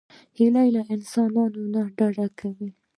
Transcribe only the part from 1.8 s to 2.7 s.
ډډه کوي